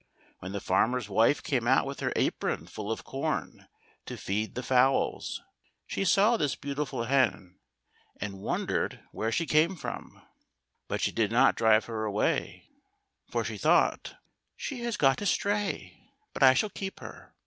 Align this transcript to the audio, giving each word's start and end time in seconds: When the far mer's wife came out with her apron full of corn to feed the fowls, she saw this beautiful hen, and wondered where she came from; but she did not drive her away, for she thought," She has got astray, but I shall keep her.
When 0.39 0.51
the 0.51 0.59
far 0.59 0.87
mer's 0.87 1.09
wife 1.09 1.43
came 1.43 1.67
out 1.67 1.85
with 1.85 1.99
her 1.99 2.11
apron 2.15 2.65
full 2.65 2.91
of 2.91 3.03
corn 3.03 3.67
to 4.07 4.17
feed 4.17 4.55
the 4.55 4.63
fowls, 4.63 5.43
she 5.85 6.05
saw 6.05 6.37
this 6.37 6.55
beautiful 6.55 7.03
hen, 7.03 7.59
and 8.19 8.41
wondered 8.41 9.03
where 9.11 9.31
she 9.31 9.45
came 9.45 9.75
from; 9.75 10.19
but 10.87 11.01
she 11.01 11.11
did 11.11 11.31
not 11.31 11.53
drive 11.53 11.85
her 11.85 12.03
away, 12.03 12.67
for 13.29 13.43
she 13.43 13.59
thought," 13.59 14.15
She 14.65 14.81
has 14.85 14.97
got 14.97 15.21
astray, 15.21 16.01
but 16.33 16.41
I 16.41 16.55
shall 16.55 16.71
keep 16.71 16.99
her. 16.99 17.35